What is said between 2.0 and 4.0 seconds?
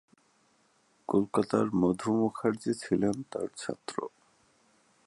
মুখার্জি ছিলেন তার ছাত্র।